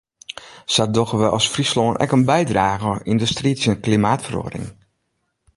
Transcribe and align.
Sa 0.73 0.85
dogge 0.95 1.17
we 1.21 1.27
as 1.37 1.49
Fryslân 1.53 1.99
ek 2.03 2.13
in 2.17 2.27
bydrage 2.29 2.93
yn 3.09 3.19
de 3.21 3.27
striid 3.31 3.57
tsjin 3.59 3.81
klimaatferoaring. 3.85 4.67